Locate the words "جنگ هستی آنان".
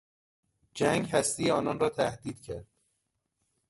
0.73-1.79